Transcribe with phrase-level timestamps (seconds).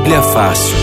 [0.00, 0.76] Bíblia Fácil.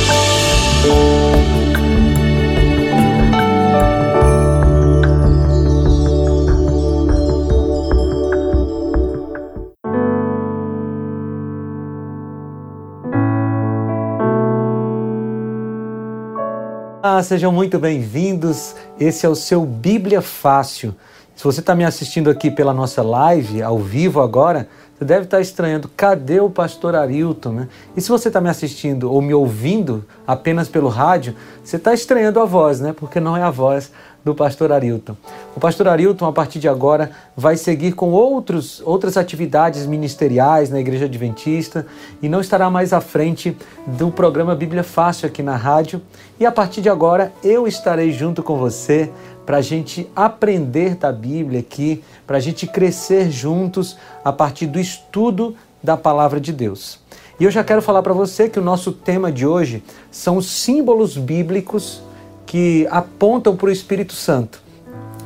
[17.02, 18.76] Ah, sejam muito bem-vindos.
[19.00, 20.94] Esse é o seu Bíblia Fácil.
[21.38, 24.68] Se você está me assistindo aqui pela nossa live, ao vivo agora,
[24.98, 27.52] você deve estar estranhando, cadê o pastor Arilton?
[27.52, 27.68] Né?
[27.96, 32.40] E se você está me assistindo ou me ouvindo apenas pelo rádio, você está estranhando
[32.40, 32.92] a voz, né?
[32.92, 33.92] Porque não é a voz
[34.28, 35.16] do pastor Arilton.
[35.56, 40.82] O pastor Arilton, a partir de agora, vai seguir com outros, outras atividades ministeriais na
[40.82, 41.88] Igreja Adventista
[42.22, 46.02] e não estará mais à frente do programa Bíblia Fácil aqui na rádio.
[46.38, 49.10] E a partir de agora, eu estarei junto com você
[49.46, 54.78] para a gente aprender da Bíblia aqui, para a gente crescer juntos a partir do
[54.78, 57.00] estudo da palavra de Deus.
[57.40, 60.48] E eu já quero falar para você que o nosso tema de hoje são os
[60.48, 62.02] símbolos bíblicos
[62.48, 64.60] que apontam para o Espírito Santo.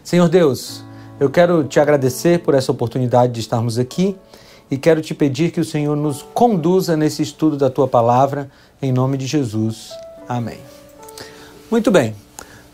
[0.03, 0.83] Senhor Deus,
[1.19, 4.15] eu quero te agradecer por essa oportunidade de estarmos aqui
[4.69, 8.49] e quero te pedir que o Senhor nos conduza nesse estudo da tua palavra,
[8.81, 9.91] em nome de Jesus.
[10.27, 10.57] Amém.
[11.69, 12.24] Muito bem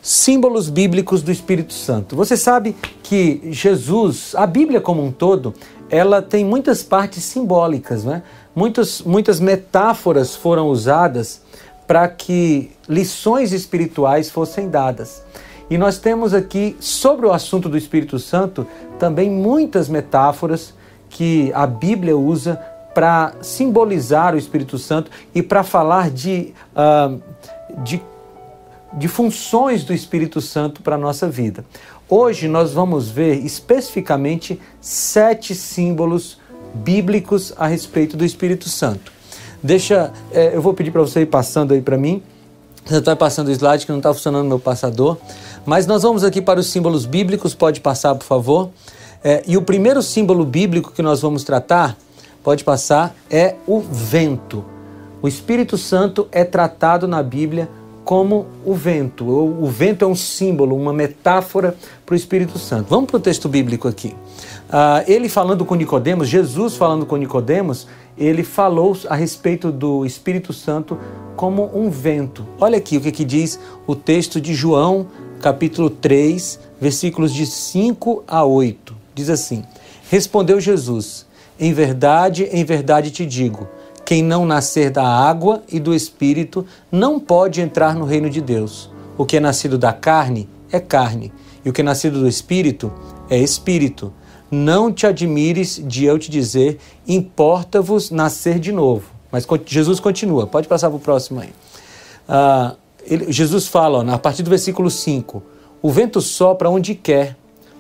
[0.02, 2.16] símbolos bíblicos do Espírito Santo.
[2.16, 5.54] Você sabe que Jesus, a Bíblia como um todo,
[5.90, 8.24] ela tem muitas partes simbólicas, né?
[8.56, 11.42] Muitas, muitas metáforas foram usadas
[11.86, 15.24] para que lições espirituais fossem dadas.
[15.70, 18.68] E nós temos aqui, sobre o assunto do Espírito Santo,
[19.00, 20.74] também muitas metáforas
[21.10, 22.60] que a Bíblia usa
[22.94, 27.22] para simbolizar o Espírito Santo e para falar de, uh,
[27.84, 28.02] de
[28.94, 31.64] de funções do Espírito Santo para a nossa vida.
[32.10, 36.38] Hoje nós vamos ver especificamente sete símbolos
[36.74, 39.12] bíblicos a respeito do Espírito Santo.
[39.64, 42.22] Deixa, é, eu vou pedir para você ir passando aí para mim.
[42.86, 45.18] Você está passando o slide que não está funcionando meu passador.
[45.66, 48.72] Mas nós vamos aqui para os símbolos bíblicos, pode passar, por favor.
[49.24, 51.96] É, e o primeiro símbolo bíblico que nós vamos tratar,
[52.44, 54.66] pode passar, é o vento.
[55.22, 57.70] O Espírito Santo é tratado na Bíblia
[58.12, 59.26] como o vento.
[59.26, 62.90] O vento é um símbolo, uma metáfora para o Espírito Santo.
[62.90, 64.10] Vamos para o texto bíblico aqui.
[64.68, 70.52] Uh, ele falando com Nicodemos, Jesus falando com Nicodemos, ele falou a respeito do Espírito
[70.52, 70.98] Santo
[71.38, 72.46] como um vento.
[72.60, 73.58] Olha aqui o que, que diz
[73.88, 75.08] o texto de João,
[75.40, 78.94] capítulo 3, versículos de 5 a 8.
[79.16, 79.64] Diz assim:
[80.10, 81.26] Respondeu Jesus:
[81.58, 83.70] Em verdade, em verdade te digo
[84.12, 88.90] quem não nascer da água e do espírito não pode entrar no reino de Deus.
[89.18, 91.32] O que é nascido da carne é carne,
[91.64, 92.92] e o que é nascido do espírito
[93.30, 94.12] é espírito.
[94.52, 96.78] Não te admires de eu te dizer,
[97.08, 99.06] importa-vos nascer de novo.
[99.32, 101.54] Mas Jesus continua, pode passar para o próximo aí.
[102.28, 105.42] Ah, ele, Jesus fala, ó, a partir do versículo 5:
[105.82, 107.38] O vento sopra onde quer,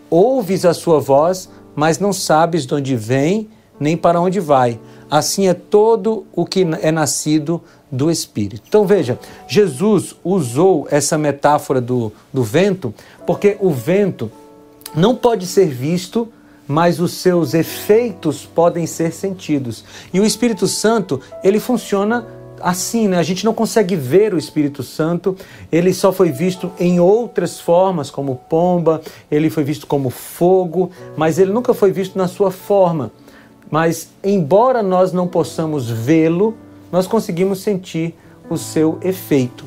[0.10, 3.50] ouves a sua voz, mas não sabes de onde vem
[3.82, 4.80] nem para onde vai.
[5.12, 7.62] Assim é todo o que é nascido
[7.92, 8.64] do Espírito.
[8.66, 12.94] Então veja, Jesus usou essa metáfora do, do vento,
[13.28, 14.32] porque o vento
[14.96, 16.30] não pode ser visto,
[16.66, 19.84] mas os seus efeitos podem ser sentidos.
[20.14, 22.26] E o Espírito Santo, ele funciona
[22.62, 23.18] assim, né?
[23.18, 25.36] A gente não consegue ver o Espírito Santo,
[25.70, 31.38] ele só foi visto em outras formas, como pomba, ele foi visto como fogo, mas
[31.38, 33.12] ele nunca foi visto na sua forma
[33.72, 36.54] mas embora nós não possamos vê-lo,
[36.92, 38.14] nós conseguimos sentir
[38.50, 39.64] o seu efeito.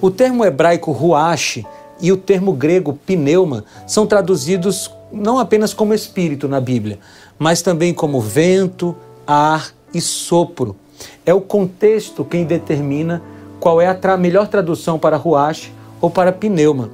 [0.00, 1.66] O termo hebraico ruach
[1.98, 6.98] e o termo grego pneuma são traduzidos não apenas como espírito na Bíblia,
[7.38, 8.94] mas também como vento,
[9.26, 10.76] ar e sopro.
[11.24, 13.22] É o contexto quem determina
[13.58, 16.90] qual é a tra melhor tradução para ruach ou para pneuma.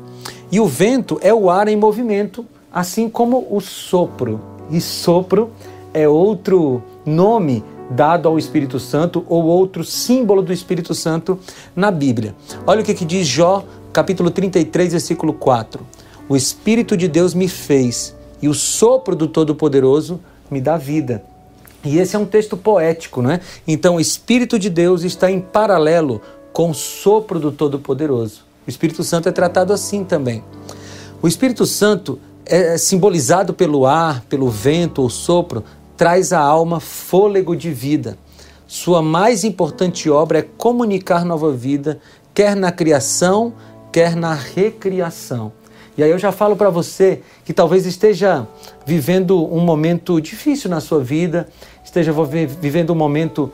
[0.52, 4.40] E o vento é o ar em movimento, assim como o sopro.
[4.70, 5.50] E sopro
[5.94, 11.38] é outro nome dado ao Espírito Santo ou outro símbolo do Espírito Santo
[11.74, 12.34] na Bíblia.
[12.66, 15.86] Olha o que, que diz Jó, capítulo 33, versículo 4.
[16.28, 20.20] O Espírito de Deus me fez e o sopro do Todo-Poderoso
[20.50, 21.22] me dá vida.
[21.84, 23.40] E esse é um texto poético, não é?
[23.68, 26.20] Então, o Espírito de Deus está em paralelo
[26.52, 28.42] com o sopro do Todo-Poderoso.
[28.66, 30.42] O Espírito Santo é tratado assim também.
[31.20, 35.64] O Espírito Santo é simbolizado pelo ar, pelo vento ou sopro,
[35.96, 38.18] traz à alma fôlego de vida.
[38.66, 42.00] Sua mais importante obra é comunicar nova vida,
[42.32, 43.52] quer na criação,
[43.92, 45.52] quer na recriação.
[45.96, 48.46] E aí eu já falo para você que talvez esteja
[48.84, 51.48] vivendo um momento difícil na sua vida,
[51.84, 52.12] esteja
[52.60, 53.52] vivendo um momento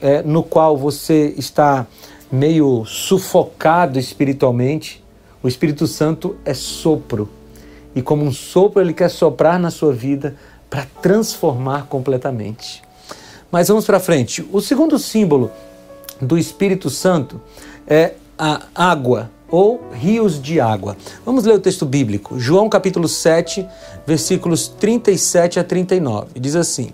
[0.00, 1.86] é, no qual você está
[2.30, 5.02] meio sufocado espiritualmente.
[5.42, 7.28] O Espírito Santo é sopro.
[7.94, 10.36] E como um sopro, ele quer soprar na sua vida
[10.68, 12.82] para transformar completamente.
[13.50, 14.46] Mas vamos para frente.
[14.52, 15.50] O segundo símbolo
[16.20, 17.40] do Espírito Santo
[17.86, 20.96] é a água ou rios de água.
[21.24, 22.38] Vamos ler o texto bíblico.
[22.38, 23.66] João capítulo 7,
[24.06, 26.38] versículos 37 a 39.
[26.38, 26.90] Diz assim: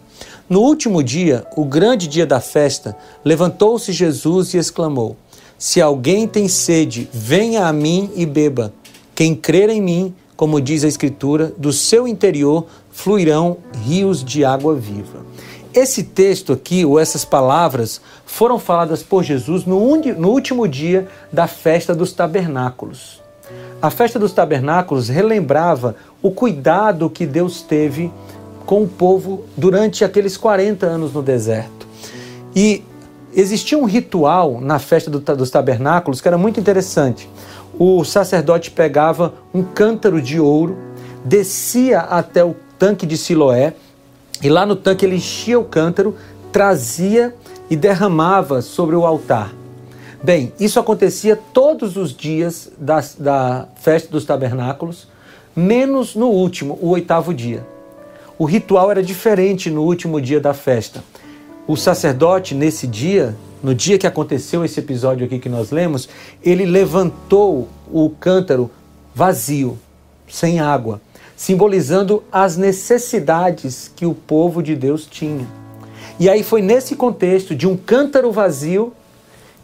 [0.48, 5.16] No último dia, o grande dia da festa, levantou-se Jesus e exclamou:
[5.58, 8.72] Se alguém tem sede, venha a mim e beba.
[9.14, 14.74] Quem crer em mim, como diz a Escritura, do seu interior fluirão rios de água
[14.74, 15.26] viva.
[15.74, 21.48] Esse texto aqui, ou essas palavras, foram faladas por Jesus no, no último dia da
[21.48, 23.20] festa dos tabernáculos.
[23.82, 28.10] A festa dos tabernáculos relembrava o cuidado que Deus teve
[28.64, 31.86] com o povo durante aqueles 40 anos no deserto.
[32.54, 32.84] E
[33.34, 37.28] existia um ritual na festa do, dos tabernáculos que era muito interessante.
[37.76, 40.78] O sacerdote pegava um cântaro de ouro,
[41.24, 43.74] descia até o tanque de Siloé,
[44.42, 46.14] e lá no tanque ele enchia o cântaro,
[46.52, 47.34] trazia
[47.70, 49.52] e derramava sobre o altar.
[50.22, 55.06] Bem, isso acontecia todos os dias da, da festa dos tabernáculos,
[55.54, 57.66] menos no último, o oitavo dia.
[58.38, 61.04] O ritual era diferente no último dia da festa.
[61.66, 66.08] O sacerdote, nesse dia, no dia que aconteceu esse episódio aqui que nós lemos,
[66.42, 68.70] ele levantou o cântaro
[69.14, 69.78] vazio,
[70.28, 71.00] sem água
[71.44, 75.46] simbolizando as necessidades que o povo de Deus tinha.
[76.18, 78.94] E aí foi nesse contexto de um cântaro vazio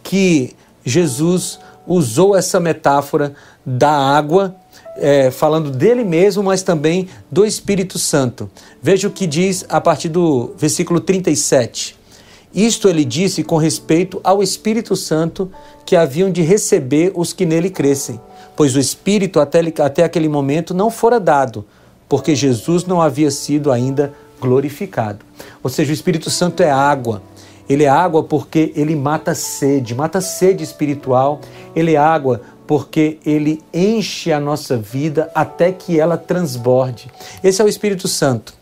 [0.03, 0.55] que
[0.85, 3.35] Jesus usou essa metáfora
[3.65, 4.55] da água,
[4.95, 8.51] é, falando dele mesmo, mas também do Espírito Santo.
[8.83, 11.97] Veja o que diz a partir do versículo 37.
[12.55, 15.51] Isto ele disse com respeito ao Espírito Santo
[15.87, 18.21] que haviam de receber os que nele crescem
[18.61, 21.65] pois o Espírito até, até aquele momento não fora dado,
[22.07, 25.25] porque Jesus não havia sido ainda glorificado.
[25.63, 27.23] Ou seja, o Espírito Santo é água.
[27.67, 31.41] Ele é água porque ele mata sede, mata sede espiritual.
[31.75, 37.11] Ele é água porque ele enche a nossa vida até que ela transborde.
[37.43, 38.53] Esse é o Espírito Santo.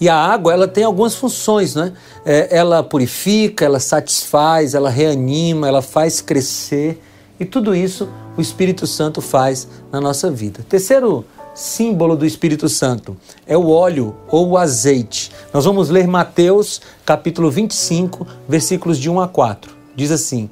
[0.00, 1.92] E a água, ela tem algumas funções, né?
[2.24, 6.98] É, ela purifica, ela satisfaz, ela reanima, ela faz crescer.
[7.40, 8.06] E tudo isso
[8.36, 10.60] o Espírito Santo faz na nossa vida.
[10.68, 13.16] Terceiro símbolo do Espírito Santo
[13.46, 15.32] é o óleo ou o azeite.
[15.52, 19.72] Nós vamos ler Mateus capítulo 25, versículos de 1 a 4.
[19.96, 20.50] Diz assim: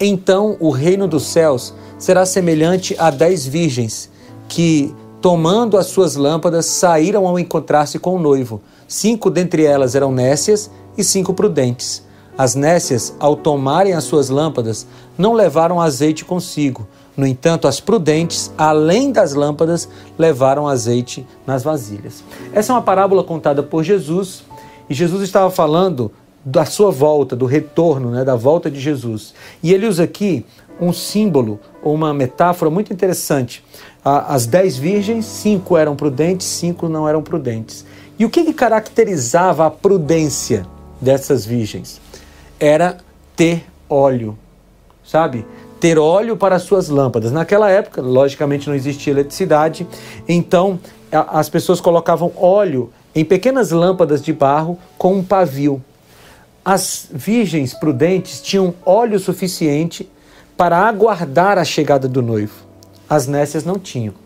[0.00, 4.10] Então o reino dos céus será semelhante a dez virgens
[4.48, 8.60] que, tomando as suas lâmpadas, saíram ao encontrar-se com o noivo.
[8.88, 12.02] Cinco dentre elas eram nécias e cinco prudentes.
[12.36, 14.86] As nécias, ao tomarem as suas lâmpadas,
[15.18, 16.86] não levaram azeite consigo.
[17.16, 22.24] No entanto, as prudentes, além das lâmpadas, levaram azeite nas vasilhas.
[22.52, 24.44] Essa é uma parábola contada por Jesus
[24.88, 26.10] e Jesus estava falando
[26.44, 29.34] da sua volta, do retorno, né, da volta de Jesus.
[29.62, 30.44] E ele usa aqui
[30.80, 33.64] um símbolo uma metáfora muito interessante.
[34.04, 37.84] As dez virgens, cinco eram prudentes, cinco não eram prudentes.
[38.18, 40.66] E o que, que caracterizava a prudência
[41.00, 42.00] dessas virgens?
[42.62, 42.98] Era
[43.34, 44.38] ter óleo,
[45.04, 45.44] sabe?
[45.82, 47.32] ter óleo para suas lâmpadas.
[47.32, 49.84] Naquela época, logicamente, não existia eletricidade,
[50.28, 50.78] então
[51.10, 55.82] as pessoas colocavam óleo em pequenas lâmpadas de barro com um pavio.
[56.64, 60.08] As virgens prudentes tinham óleo suficiente
[60.56, 62.54] para aguardar a chegada do noivo.
[63.10, 64.21] As nécias não tinham.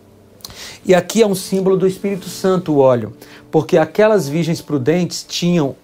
[0.86, 3.12] E aqui é um símbolo do Espírito Santo o óleo,
[3.50, 5.74] porque aquelas virgens prudentes tinham,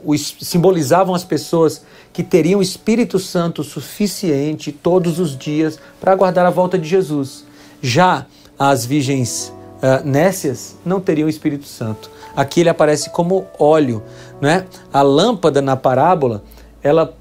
[0.40, 6.78] simbolizavam as pessoas que teriam Espírito Santo suficiente todos os dias para aguardar a volta
[6.78, 7.44] de Jesus.
[7.82, 12.08] Já as virgens uh, nécias não teriam Espírito Santo.
[12.36, 14.04] Aqui ele aparece como óleo,
[14.40, 14.66] né?
[14.92, 16.44] A lâmpada na parábola,
[16.80, 17.12] ela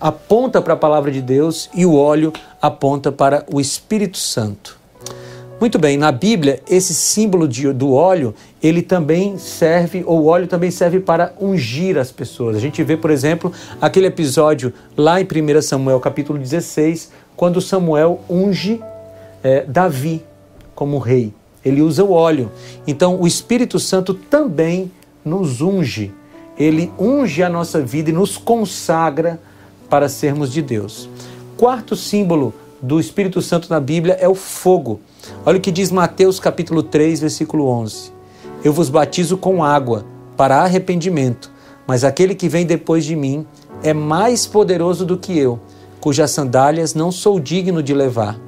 [0.00, 4.85] aponta para a palavra de Deus e o óleo aponta para o Espírito Santo.
[5.58, 10.46] Muito bem, na Bíblia, esse símbolo de, do óleo, ele também serve, ou o óleo
[10.46, 12.56] também serve para ungir as pessoas.
[12.56, 18.20] A gente vê, por exemplo, aquele episódio lá em 1 Samuel capítulo 16, quando Samuel
[18.28, 18.82] unge
[19.42, 20.22] é, Davi
[20.74, 21.32] como rei.
[21.64, 22.52] Ele usa o óleo.
[22.86, 24.92] Então, o Espírito Santo também
[25.24, 26.12] nos unge.
[26.58, 29.40] Ele unge a nossa vida e nos consagra
[29.88, 31.08] para sermos de Deus.
[31.56, 35.00] Quarto símbolo do Espírito Santo na Bíblia é o fogo.
[35.44, 38.12] Olha o que diz Mateus capítulo 3, versículo 11.
[38.62, 40.04] Eu vos batizo com água
[40.36, 41.50] para arrependimento,
[41.86, 43.46] mas aquele que vem depois de mim
[43.82, 45.58] é mais poderoso do que eu,
[46.00, 48.38] cujas sandálias não sou digno de levar.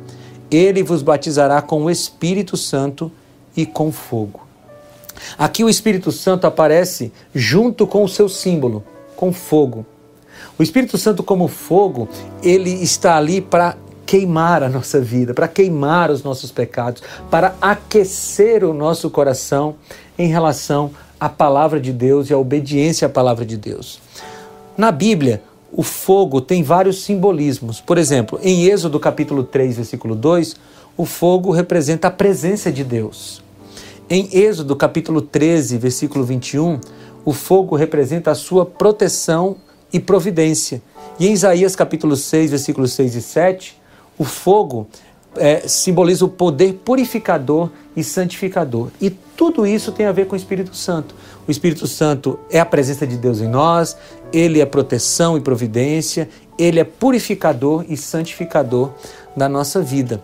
[0.51, 3.13] Ele vos batizará com o Espírito Santo
[3.57, 4.47] e com fogo.
[5.37, 8.85] Aqui o Espírito Santo aparece junto com o seu símbolo,
[9.17, 9.85] com fogo.
[10.59, 12.09] O Espírito Santo, como fogo,
[12.43, 13.77] ele está ali para
[14.09, 19.75] queimar a nossa vida, para queimar os nossos pecados, para aquecer o nosso coração
[20.19, 24.01] em relação à palavra de Deus e à obediência à palavra de Deus.
[24.79, 27.83] Na Bíblia, o fogo tem vários simbolismos.
[27.83, 30.57] Por exemplo, em Êxodo capítulo 3, versículo 2,
[30.97, 33.43] o fogo representa a presença de Deus.
[34.09, 36.81] Em Êxodo capítulo 13, versículo 21,
[37.27, 39.57] o fogo representa a sua proteção
[39.93, 40.81] e providência.
[41.21, 43.78] E em Isaías capítulo 6, versículos 6 e 7,
[44.19, 44.89] o fogo
[45.37, 48.89] é, simboliza o poder purificador e santificador.
[49.01, 51.15] E tudo isso tem a ver com o Espírito Santo.
[51.47, 53.97] O Espírito Santo é a presença de Deus em nós,
[54.33, 58.91] ele é proteção e providência, ele é purificador e santificador
[59.37, 60.21] da nossa vida.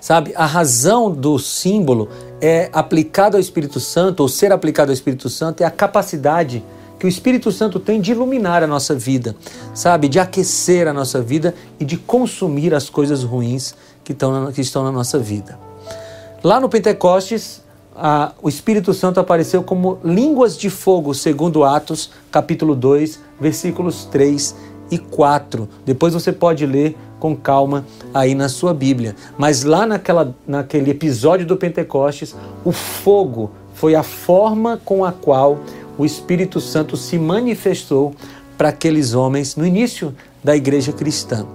[0.00, 5.30] Sabe, a razão do símbolo é aplicado ao Espírito Santo, ou ser aplicado ao Espírito
[5.30, 6.62] Santo, é a capacidade
[6.98, 9.34] que o Espírito Santo tem de iluminar a nossa vida,
[9.74, 10.08] sabe?
[10.08, 14.84] De aquecer a nossa vida e de consumir as coisas ruins que estão, que estão
[14.84, 15.58] na nossa vida.
[16.42, 17.62] Lá no Pentecostes,
[17.96, 24.54] a, o Espírito Santo apareceu como línguas de fogo, segundo Atos, capítulo 2, versículos 3
[24.90, 25.68] e 4.
[25.84, 29.16] Depois você pode ler com calma aí na sua Bíblia.
[29.38, 35.58] Mas lá naquela, naquele episódio do Pentecostes, o fogo foi a forma com a qual
[35.98, 38.14] o Espírito Santo se manifestou
[38.56, 41.46] para aqueles homens no início da igreja cristã.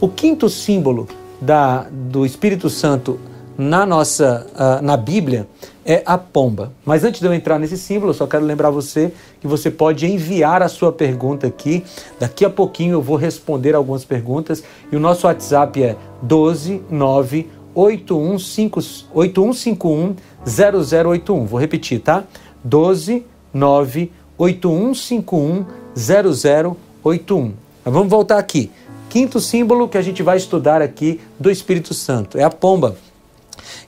[0.00, 1.06] O quinto símbolo
[1.40, 3.18] da, do Espírito Santo
[3.56, 5.46] na nossa uh, na Bíblia
[5.84, 6.72] é a pomba.
[6.84, 10.06] Mas antes de eu entrar nesse símbolo, eu só quero lembrar você que você pode
[10.06, 11.84] enviar a sua pergunta aqui.
[12.18, 20.16] Daqui a pouquinho eu vou responder algumas perguntas e o nosso WhatsApp é 129 8151
[20.46, 21.46] 0081.
[21.46, 22.24] Vou repetir, tá?
[22.62, 25.64] 12 98151
[25.96, 27.52] 0081.
[27.84, 28.70] Mas vamos voltar aqui.
[29.08, 32.96] Quinto símbolo que a gente vai estudar aqui do Espírito Santo é a pomba.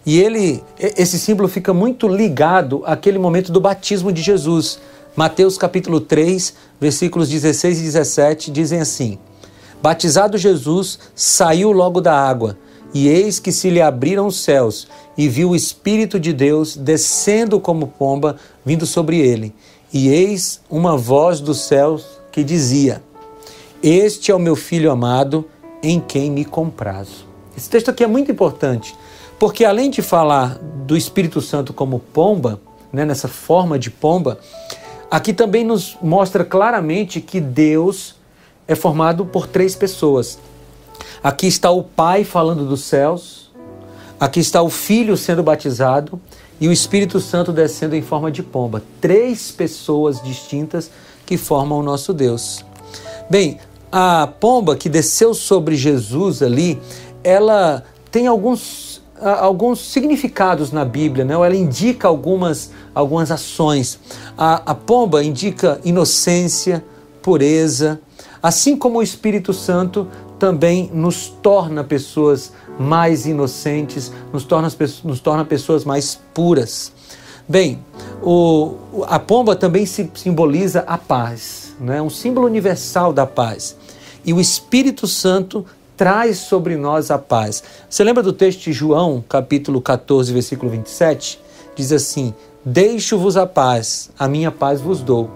[0.04, 4.78] E ele, esse símbolo fica muito ligado àquele momento do batismo de Jesus.
[5.16, 9.18] Mateus capítulo 3, versículos 16 e 17 dizem assim:
[9.82, 12.56] Batizado Jesus, saiu logo da água,
[12.98, 14.88] e eis que se lhe abriram os céus,
[15.18, 19.54] e viu o Espírito de Deus descendo como pomba, vindo sobre ele.
[19.92, 23.02] E eis uma voz dos céus que dizia:
[23.82, 25.44] Este é o meu filho amado,
[25.82, 27.26] em quem me comprazo.
[27.54, 28.96] Esse texto aqui é muito importante,
[29.38, 32.58] porque além de falar do Espírito Santo como pomba,
[32.90, 34.38] né, nessa forma de pomba,
[35.10, 38.14] aqui também nos mostra claramente que Deus
[38.66, 40.38] é formado por três pessoas.
[41.22, 43.50] Aqui está o Pai falando dos céus,
[44.18, 46.20] aqui está o Filho sendo batizado
[46.60, 48.82] e o Espírito Santo descendo em forma de pomba.
[49.00, 50.90] Três pessoas distintas
[51.24, 52.64] que formam o nosso Deus.
[53.28, 53.58] Bem,
[53.90, 56.80] a pomba que desceu sobre Jesus ali,
[57.22, 61.34] ela tem alguns, alguns significados na Bíblia, né?
[61.34, 63.98] ela indica algumas, algumas ações.
[64.36, 66.84] A, a pomba indica inocência,
[67.20, 68.00] pureza,
[68.42, 70.08] assim como o Espírito Santo
[70.38, 74.68] também nos torna pessoas mais inocentes, nos torna,
[75.04, 76.92] nos torna pessoas mais puras.
[77.48, 77.78] Bem,
[78.22, 78.74] o,
[79.06, 82.02] a pomba também se simboliza a paz, né?
[82.02, 83.76] um símbolo universal da paz.
[84.24, 85.64] E o Espírito Santo
[85.96, 87.62] traz sobre nós a paz.
[87.88, 91.46] Você lembra do texto de João, capítulo 14, versículo 27?
[91.76, 95.30] diz assim: Deixo-vos a paz, a minha paz vos dou.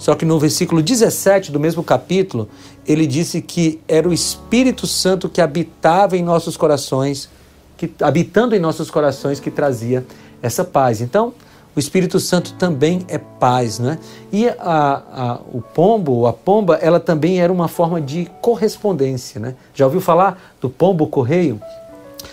[0.00, 2.48] Só que no versículo 17 do mesmo capítulo,
[2.86, 7.28] ele disse que era o Espírito Santo que habitava em nossos corações,
[7.76, 10.06] que habitando em nossos corações que trazia
[10.40, 11.02] essa paz.
[11.02, 11.34] Então,
[11.76, 13.98] o Espírito Santo também é paz, né?
[14.32, 19.54] E a, a, o pombo, a pomba, ela também era uma forma de correspondência, né?
[19.74, 21.60] Já ouviu falar do pombo correio?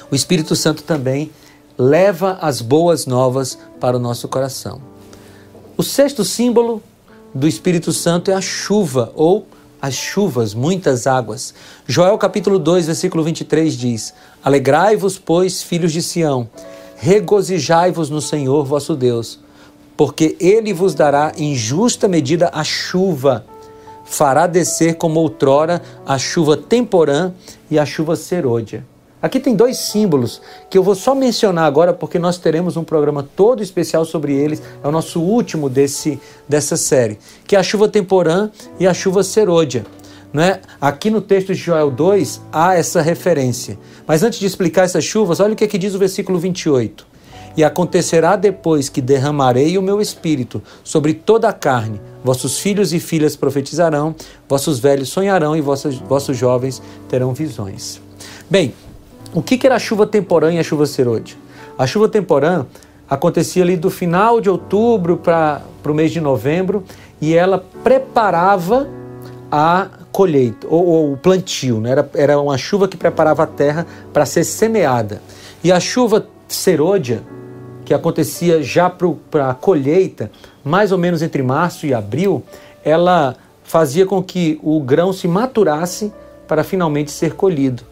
[0.09, 1.31] O Espírito Santo também
[1.77, 4.81] leva as boas novas para o nosso coração.
[5.75, 6.81] O sexto símbolo
[7.37, 9.45] do Espírito Santo é a chuva ou
[9.79, 11.53] as chuvas, muitas águas.
[11.85, 14.13] Joel capítulo 2, versículo 23 diz:
[14.43, 16.49] Alegrai-vos, pois, filhos de Sião,
[16.95, 19.39] regozijai-vos no Senhor vosso Deus,
[19.95, 23.45] porque ele vos dará em justa medida a chuva,
[24.03, 27.31] fará descer como outrora a chuva temporã
[27.69, 28.83] e a chuva serôdia.
[29.19, 33.27] Aqui tem dois símbolos que eu vou só mencionar agora porque nós teremos um programa
[33.35, 34.61] todo especial sobre eles.
[34.83, 39.23] É o nosso último desse, dessa série, que é a chuva temporã e a chuva
[39.23, 39.85] serôdia.
[40.31, 40.59] Né?
[40.79, 43.79] Aqui no texto de Joel 2 há essa referência.
[44.05, 47.07] Mas antes de explicar essas chuvas, olha o que, é que diz o versículo 28.
[47.55, 51.99] E acontecerá depois que derramarei o meu espírito sobre toda a carne.
[52.23, 54.13] Vossos filhos e filhas profetizarão,
[54.47, 57.99] vossos velhos sonharão e vossos, vossos jovens terão visões.
[58.47, 58.73] Bem,
[59.37, 61.37] o que, que era a chuva temporã e a chuva serôdia?
[61.77, 62.65] A chuva temporã
[63.07, 66.83] acontecia ali do final de outubro para o mês de novembro
[67.21, 68.89] e ela preparava
[69.51, 71.79] a colheita, ou, ou o plantio.
[71.79, 71.91] Né?
[71.91, 75.21] Era, era uma chuva que preparava a terra para ser semeada.
[75.63, 77.21] E a chuva serôdia,
[77.85, 80.31] que acontecia já para a colheita,
[80.63, 82.41] mais ou menos entre março e abril,
[82.83, 86.11] ela fazia com que o grão se maturasse
[86.47, 87.83] para finalmente ser colhido.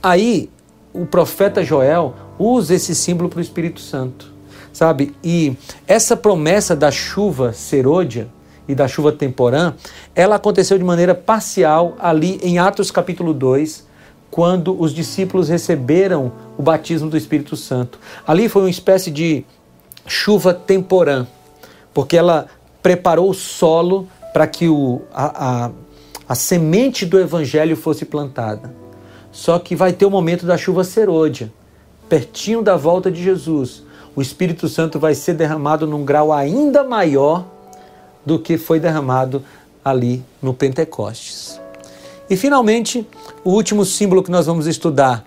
[0.00, 0.48] Aí
[0.94, 4.32] o profeta Joel usa esse símbolo para o Espírito Santo,
[4.72, 5.14] sabe?
[5.22, 8.28] E essa promessa da chuva serôdia
[8.66, 9.74] e da chuva temporã,
[10.14, 13.86] ela aconteceu de maneira parcial ali em Atos capítulo 2,
[14.30, 17.98] quando os discípulos receberam o batismo do Espírito Santo.
[18.26, 19.44] Ali foi uma espécie de
[20.06, 21.26] chuva temporã,
[21.92, 22.46] porque ela
[22.82, 25.70] preparou o solo para que o, a, a,
[26.28, 28.83] a semente do evangelho fosse plantada.
[29.34, 31.52] Só que vai ter o momento da chuva serôdia,
[32.08, 33.82] pertinho da volta de Jesus.
[34.14, 37.44] O Espírito Santo vai ser derramado num grau ainda maior
[38.24, 39.44] do que foi derramado
[39.84, 41.60] ali no Pentecostes.
[42.30, 43.04] E finalmente,
[43.42, 45.24] o último símbolo que nós vamos estudar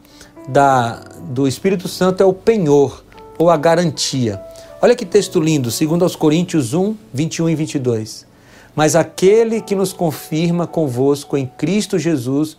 [0.48, 3.04] da, do Espírito Santo é o penhor,
[3.38, 4.42] ou a garantia.
[4.82, 8.26] Olha que texto lindo, segundo aos Coríntios 1, 21 e 22.
[8.74, 12.58] Mas aquele que nos confirma convosco em Cristo Jesus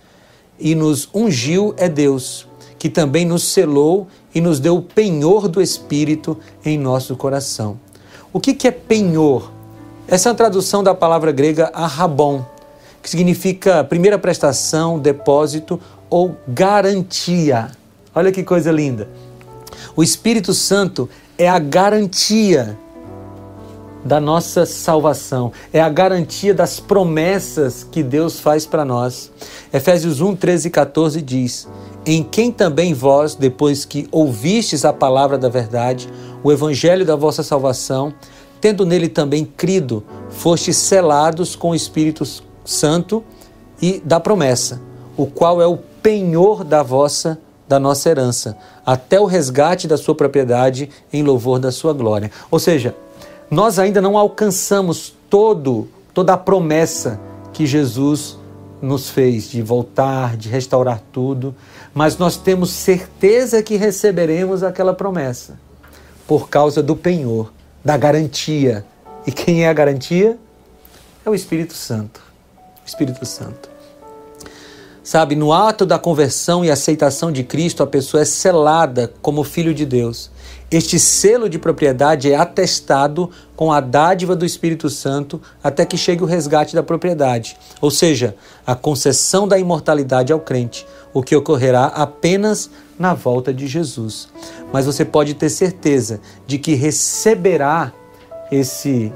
[0.59, 2.47] e nos ungiu é Deus,
[2.79, 7.79] que também nos selou e nos deu o penhor do Espírito em nosso coração.
[8.33, 9.53] O que, que é penhor?
[10.07, 12.45] Essa é a tradução da palavra grega arrabon,
[13.03, 17.71] que significa primeira prestação, depósito ou garantia.
[18.15, 19.09] Olha que coisa linda.
[19.95, 22.79] O Espírito Santo é a garantia
[24.05, 29.31] da nossa salvação, é a garantia das promessas que Deus faz para nós.
[29.73, 31.69] Efésios 1, 13 e 14 diz:
[32.07, 36.09] Em quem também vós, depois que ouvistes a palavra da verdade,
[36.43, 38.15] o evangelho da vossa salvação,
[38.61, 42.25] tendo nele também crido, fostes selados com o Espírito
[42.65, 43.23] Santo
[43.81, 44.81] e da promessa,
[45.17, 50.15] o qual é o penhor da vossa da nossa herança, até o resgate da sua
[50.15, 52.31] propriedade em louvor da sua glória.
[52.51, 52.97] Ou seja,
[53.51, 57.21] nós ainda não alcançamos todo toda a promessa
[57.53, 58.37] que Jesus
[58.83, 61.55] nos fez de voltar, de restaurar tudo,
[61.95, 65.61] mas nós temos certeza que receberemos aquela promessa
[66.27, 67.53] por causa do penhor,
[67.85, 68.85] da garantia.
[69.25, 70.37] E quem é a garantia?
[71.25, 72.21] É o Espírito Santo.
[72.85, 73.69] O Espírito Santo.
[75.05, 79.73] Sabe, no ato da conversão e aceitação de Cristo, a pessoa é selada como filho
[79.73, 80.33] de Deus.
[80.71, 86.23] Este selo de propriedade é atestado com a dádiva do Espírito Santo até que chegue
[86.23, 91.87] o resgate da propriedade, ou seja, a concessão da imortalidade ao crente, o que ocorrerá
[91.87, 94.29] apenas na volta de Jesus.
[94.71, 97.93] Mas você pode ter certeza de que receberá
[98.53, 99.13] esse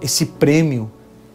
[0.00, 0.90] esse prêmio,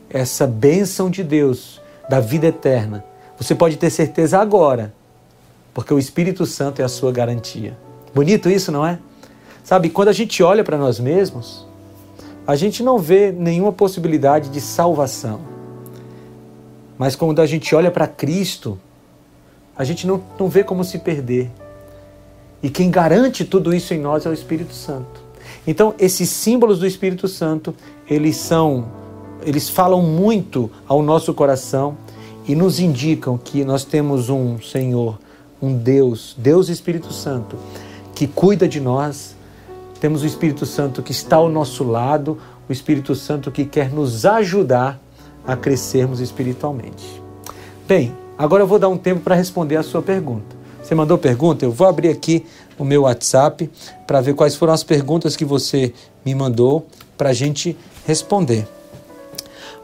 [0.09, 1.79] essa bênção de Deus
[2.09, 3.01] da vida eterna.
[3.37, 4.93] Você pode ter certeza agora,
[5.73, 7.77] porque o Espírito Santo é a sua garantia.
[8.13, 8.99] Bonito isso, não é?
[9.67, 11.65] Sabe, quando a gente olha para nós mesmos,
[12.47, 15.41] a gente não vê nenhuma possibilidade de salvação.
[16.97, 18.79] Mas quando a gente olha para Cristo,
[19.77, 21.51] a gente não, não vê como se perder.
[22.63, 25.21] E quem garante tudo isso em nós é o Espírito Santo.
[25.67, 27.75] Então, esses símbolos do Espírito Santo,
[28.09, 28.87] eles são
[29.41, 31.97] eles falam muito ao nosso coração
[32.47, 35.19] e nos indicam que nós temos um Senhor,
[35.61, 37.57] um Deus, Deus Espírito Santo,
[38.15, 39.35] que cuida de nós.
[39.99, 42.37] Temos o Espírito Santo que está ao nosso lado,
[42.69, 44.99] o Espírito Santo que quer nos ajudar
[45.45, 47.21] a crescermos espiritualmente.
[47.87, 50.55] Bem, agora eu vou dar um tempo para responder a sua pergunta.
[50.83, 51.65] Você mandou pergunta?
[51.65, 52.45] Eu vou abrir aqui
[52.77, 53.69] o meu WhatsApp
[54.05, 55.93] para ver quais foram as perguntas que você
[56.25, 56.85] me mandou
[57.17, 58.67] para a gente responder.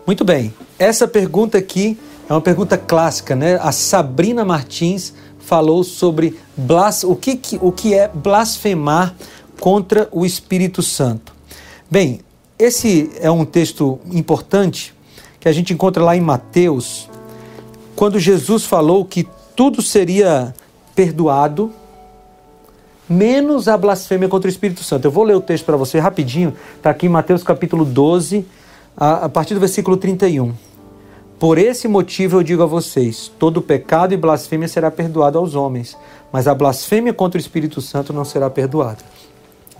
[0.06, 1.98] Muito bem, essa pergunta aqui
[2.30, 3.58] é uma pergunta clássica, né?
[3.62, 7.04] A Sabrina Martins falou sobre blas...
[7.04, 9.16] o, que, o que é blasfemar
[9.64, 11.34] contra o Espírito Santo.
[11.90, 12.20] Bem,
[12.60, 14.94] esse é um texto importante
[15.40, 17.10] que a gente encontra lá em Mateus,
[17.96, 20.54] quando Jesus falou que tudo seria
[20.94, 21.72] perdoado,
[23.08, 25.06] menos a blasfêmia contra o Espírito Santo.
[25.06, 28.46] Eu vou ler o texto para você rapidinho, está aqui em Mateus capítulo 12,
[28.98, 30.52] a, partir do versículo 31.
[31.40, 35.98] Por esse motivo eu digo a vocês: todo pecado e blasfêmia será perdoado aos homens,
[36.34, 39.14] mas a blasfêmia contra o Espírito Santo não será perdoada.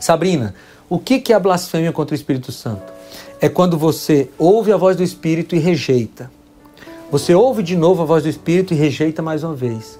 [0.04, 0.54] Sabrina,
[0.90, 2.92] o que é a blasfêmia contra o Espírito Santo?
[3.40, 6.30] É quando você ouve a voz do Espírito e rejeita.
[7.10, 9.98] Você ouve de novo a voz do Espírito e rejeita mais uma vez.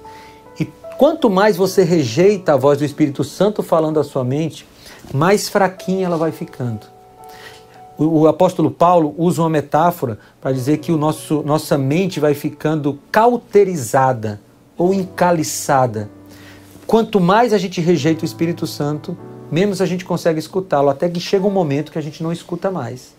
[0.60, 0.66] E
[0.98, 4.66] quanto mais você rejeita a voz do Espírito Santo falando à sua mente,
[5.10, 6.86] mais fraquinha ela vai ficando.
[7.96, 12.98] O, apóstolo Paulo usa uma metáfora para dizer que o nosso, nossa mente vai ficando
[13.10, 14.38] cauterizada
[14.76, 16.10] ou encaliçada.
[16.86, 19.16] Quanto mais a gente rejeita o Espírito Santo,
[19.50, 22.70] menos a gente consegue escutá-lo, até que chega um momento que a gente não escuta
[22.70, 23.14] mais.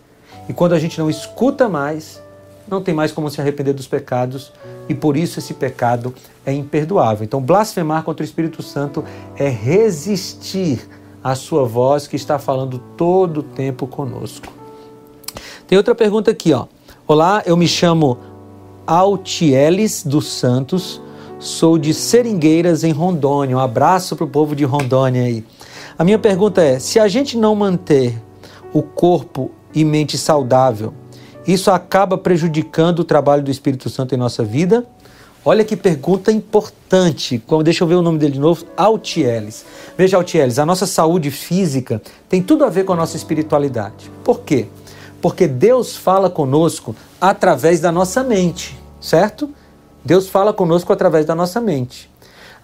[0.48, 2.22] E quando a gente não escuta mais,
[2.68, 4.52] não tem mais como se arrepender dos pecados,
[4.88, 7.24] e por isso esse pecado é imperdoável.
[7.24, 9.04] Então, blasfemar contra o Espírito Santo
[9.36, 10.88] é resistir
[11.22, 14.46] à sua voz que está falando todo o tempo conosco.
[15.66, 16.66] Tem outra pergunta aqui, ó.
[17.06, 18.18] Olá, eu me chamo
[18.86, 21.00] Altieles dos Santos,
[21.38, 23.56] sou de Seringueiras, em Rondônia.
[23.56, 25.44] Um abraço para o povo de Rondônia aí.
[25.98, 28.20] A minha pergunta é: se a gente não manter
[28.72, 30.92] o corpo e mente saudável,
[31.46, 34.86] isso acaba prejudicando o trabalho do Espírito Santo em nossa vida?
[35.44, 37.40] Olha que pergunta importante.
[37.62, 38.64] Deixa eu ver o nome dele de novo.
[38.76, 39.64] Altieles.
[39.96, 44.10] Veja, Altieles, a nossa saúde física tem tudo a ver com a nossa espiritualidade.
[44.24, 44.66] Por quê?
[45.22, 49.48] Porque Deus fala conosco através da nossa mente, certo?
[50.06, 52.08] Deus fala conosco através da nossa mente.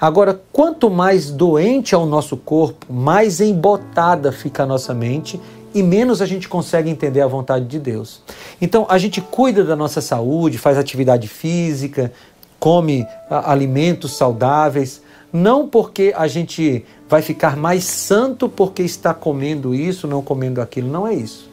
[0.01, 5.41] Agora, quanto mais doente é o nosso corpo, mais embotada fica a nossa mente
[5.75, 8.23] e menos a gente consegue entender a vontade de Deus.
[8.61, 12.13] Então, a gente cuida da nossa saúde, faz atividade física,
[12.61, 15.03] come alimentos saudáveis,
[15.33, 20.89] não porque a gente vai ficar mais santo porque está comendo isso, não comendo aquilo,
[20.89, 21.53] não é isso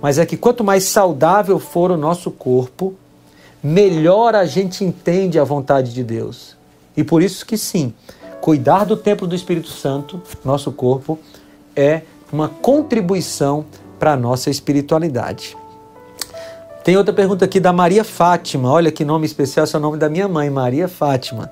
[0.00, 2.94] mas é que quanto mais saudável for o nosso corpo,
[3.62, 6.56] melhor a gente entende a vontade de Deus.
[6.96, 7.92] E por isso que sim,
[8.40, 11.18] cuidar do templo do Espírito Santo, nosso corpo,
[11.74, 13.64] é uma contribuição
[13.98, 15.56] para a nossa espiritualidade.
[16.84, 18.70] Tem outra pergunta aqui da Maria Fátima.
[18.70, 21.50] Olha que nome especial, esse é o nome da minha mãe, Maria Fátima.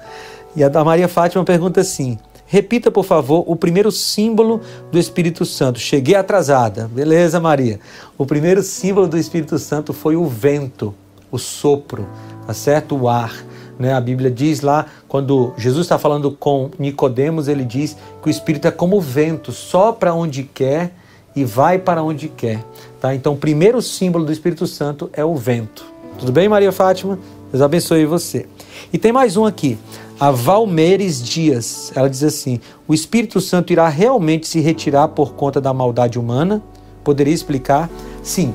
[0.54, 5.44] E a da Maria Fátima pergunta assim: Repita, por favor, o primeiro símbolo do Espírito
[5.44, 5.80] Santo.
[5.80, 6.88] Cheguei atrasada.
[6.88, 7.80] Beleza, Maria.
[8.16, 10.94] O primeiro símbolo do Espírito Santo foi o vento,
[11.30, 12.06] o sopro,
[12.46, 12.96] tá certo?
[12.96, 13.34] O ar.
[13.78, 13.92] Né?
[13.92, 18.66] A Bíblia diz lá, quando Jesus está falando com Nicodemos, ele diz que o Espírito
[18.66, 20.92] é como o vento, sopra onde quer
[21.34, 22.64] e vai para onde quer.
[23.00, 23.14] Tá?
[23.14, 25.84] Então, o primeiro símbolo do Espírito Santo é o vento.
[26.18, 27.18] Tudo bem, Maria Fátima?
[27.52, 28.46] Deus abençoe você.
[28.92, 29.78] E tem mais um aqui
[30.18, 31.92] a Valmeres Dias.
[31.94, 36.62] Ela diz assim: o Espírito Santo irá realmente se retirar por conta da maldade humana?
[37.04, 37.90] Poderia explicar?
[38.22, 38.54] Sim.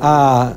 [0.00, 0.54] Há,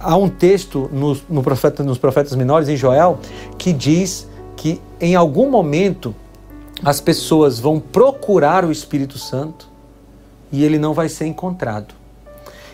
[0.00, 3.18] há um texto no, no profeta, nos profetas menores, em Joel,
[3.58, 6.14] que diz que em algum momento
[6.82, 9.68] as pessoas vão procurar o Espírito Santo
[10.50, 11.94] e ele não vai ser encontrado.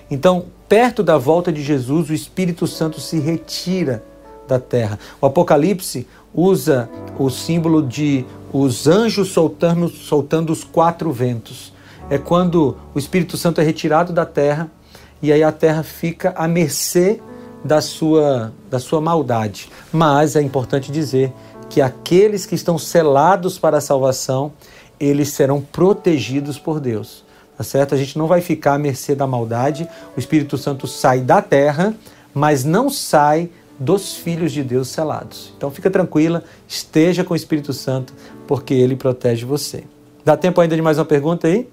[0.08, 4.02] Então, perto da volta de Jesus, o Espírito Santo se retira
[4.46, 4.98] da terra.
[5.20, 11.72] O Apocalipse usa o símbolo de os anjos soltando, soltando os quatro ventos.
[12.08, 14.70] É quando o Espírito Santo é retirado da terra
[15.22, 17.20] e aí a terra fica à mercê
[17.64, 19.68] da sua, da sua maldade.
[19.92, 21.32] Mas é importante dizer
[21.68, 24.52] que aqueles que estão selados para a salvação,
[25.00, 27.24] eles serão protegidos por Deus.
[27.56, 27.94] Tá certo?
[27.94, 29.88] A gente não vai ficar à mercê da maldade.
[30.16, 31.94] O Espírito Santo sai da terra,
[32.34, 35.52] mas não sai dos filhos de Deus selados.
[35.56, 38.12] Então fica tranquila, esteja com o Espírito Santo,
[38.46, 39.84] porque ele protege você.
[40.24, 41.68] Dá tempo ainda de mais uma pergunta aí?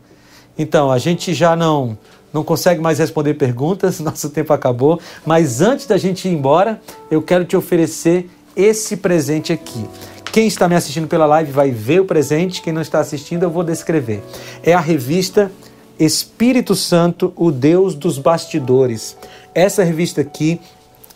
[0.57, 1.97] Então, a gente já não
[2.33, 7.21] não consegue mais responder perguntas, nosso tempo acabou, mas antes da gente ir embora, eu
[7.21, 9.87] quero te oferecer esse presente aqui.
[10.31, 13.51] Quem está me assistindo pela live vai ver o presente, quem não está assistindo eu
[13.51, 14.23] vou descrever.
[14.63, 15.51] É a revista
[15.99, 19.15] Espírito Santo, o Deus dos bastidores.
[19.53, 20.59] Essa revista aqui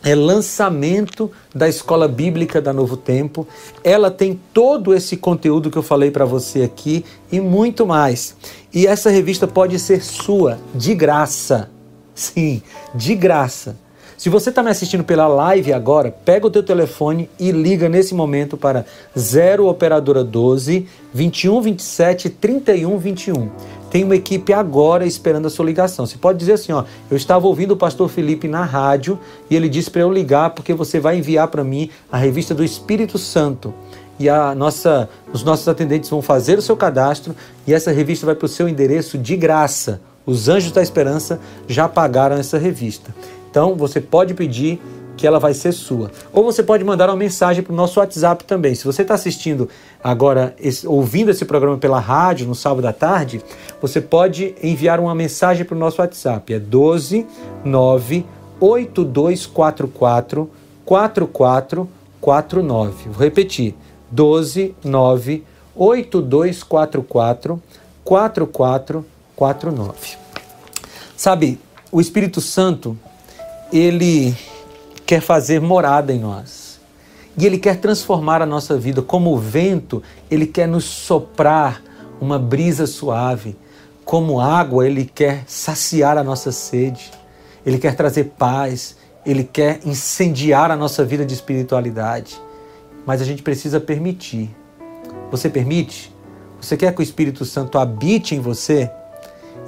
[0.04, 3.48] é lançamento da Escola Bíblica da Novo Tempo.
[3.84, 8.36] Ela tem todo esse conteúdo que eu falei para você aqui e muito mais.
[8.74, 11.70] E essa revista pode ser sua, de graça.
[12.14, 12.62] Sim,
[12.96, 13.76] de graça.
[14.18, 18.16] Se você está me assistindo pela live agora, pega o teu telefone e liga nesse
[18.16, 18.84] momento para
[19.16, 23.50] 0 operadora 12 21 27 31 21
[23.89, 26.06] tem uma equipe agora esperando a sua ligação.
[26.06, 29.19] Você pode dizer assim, ó, eu estava ouvindo o pastor Felipe na rádio
[29.50, 32.63] e ele disse para eu ligar porque você vai enviar para mim a revista do
[32.63, 33.73] Espírito Santo.
[34.19, 38.36] E a nossa, os nossos atendentes vão fazer o seu cadastro e essa revista vai
[38.36, 40.02] para o seu endereço de graça.
[40.26, 43.13] Os Anjos da Esperança já pagaram essa revista.
[43.50, 44.82] Então você pode pedir
[45.17, 46.12] que ela vai ser sua.
[46.32, 48.75] Ou você pode mandar uma mensagem para o nosso WhatsApp também.
[48.75, 49.67] Se você está assistindo
[50.01, 53.41] agora, ouvindo esse programa pela rádio no sábado à tarde,
[53.82, 56.53] você pode enviar uma mensagem para o nosso WhatsApp.
[56.53, 57.25] É 12
[57.65, 58.23] 9
[58.60, 60.49] 8244
[60.86, 63.10] 4449.
[63.10, 63.73] Vou repetir.
[64.12, 65.43] 12 9
[65.75, 67.62] 8244
[68.03, 70.17] 4449.
[71.15, 71.60] Sabe,
[71.91, 72.95] o Espírito Santo,
[73.73, 74.36] ele
[75.08, 76.82] quer fazer morada em nós.
[77.38, 79.02] E Ele quer transformar a nossa vida.
[79.02, 81.82] Como o vento, Ele quer nos soprar
[82.20, 83.56] uma brisa suave.
[84.04, 87.10] Como água, Ele quer saciar a nossa sede.
[87.65, 88.98] Ele quer trazer paz.
[89.26, 92.39] Ele quer incendiar a nossa vida de espiritualidade.
[93.06, 94.54] Mas a gente precisa permitir.
[95.32, 96.13] Você permite?
[96.60, 98.91] Você quer que o Espírito Santo habite em você?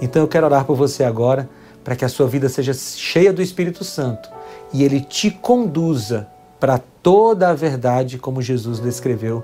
[0.01, 1.47] Então eu quero orar por você agora,
[1.83, 4.38] para que a sua vida seja cheia do Espírito Santo
[4.73, 6.27] e ele te conduza
[6.59, 9.43] para toda a verdade, como Jesus descreveu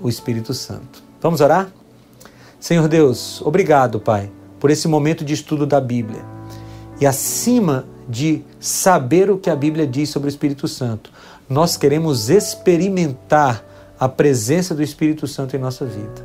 [0.00, 1.02] o Espírito Santo.
[1.20, 1.70] Vamos orar?
[2.58, 6.24] Senhor Deus, obrigado, Pai, por esse momento de estudo da Bíblia.
[7.00, 11.10] E acima de saber o que a Bíblia diz sobre o Espírito Santo,
[11.48, 13.64] nós queremos experimentar
[13.98, 16.24] a presença do Espírito Santo em nossa vida.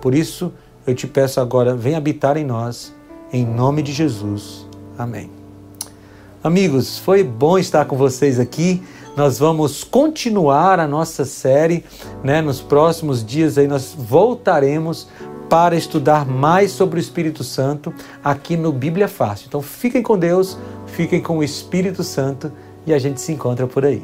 [0.00, 0.52] Por isso,
[0.86, 2.92] eu te peço agora, vem habitar em nós,
[3.32, 4.66] em nome de Jesus.
[4.98, 5.41] Amém.
[6.44, 8.82] Amigos, foi bom estar com vocês aqui.
[9.16, 11.84] Nós vamos continuar a nossa série,
[12.24, 12.42] né?
[12.42, 15.06] Nos próximos dias aí nós voltaremos
[15.48, 19.46] para estudar mais sobre o Espírito Santo aqui no Bíblia Fácil.
[19.46, 22.50] Então fiquem com Deus, fiquem com o Espírito Santo
[22.84, 24.02] e a gente se encontra por aí.